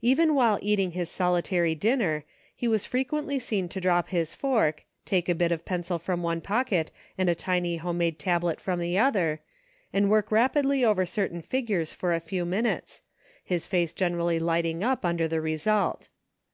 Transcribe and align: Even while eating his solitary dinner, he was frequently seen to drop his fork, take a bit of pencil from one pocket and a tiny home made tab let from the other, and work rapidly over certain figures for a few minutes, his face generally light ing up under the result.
Even 0.00 0.34
while 0.34 0.58
eating 0.62 0.92
his 0.92 1.10
solitary 1.10 1.74
dinner, 1.74 2.24
he 2.56 2.66
was 2.66 2.86
frequently 2.86 3.38
seen 3.38 3.68
to 3.68 3.82
drop 3.82 4.08
his 4.08 4.32
fork, 4.32 4.84
take 5.04 5.28
a 5.28 5.34
bit 5.34 5.52
of 5.52 5.66
pencil 5.66 5.98
from 5.98 6.22
one 6.22 6.40
pocket 6.40 6.90
and 7.18 7.28
a 7.28 7.34
tiny 7.34 7.76
home 7.76 7.98
made 7.98 8.18
tab 8.18 8.42
let 8.42 8.60
from 8.62 8.80
the 8.80 8.96
other, 8.96 9.42
and 9.92 10.08
work 10.08 10.32
rapidly 10.32 10.86
over 10.86 11.04
certain 11.04 11.42
figures 11.42 11.92
for 11.92 12.14
a 12.14 12.18
few 12.18 12.46
minutes, 12.46 13.02
his 13.44 13.66
face 13.66 13.92
generally 13.92 14.38
light 14.38 14.64
ing 14.64 14.82
up 14.82 15.04
under 15.04 15.28
the 15.28 15.42
result. 15.42 16.08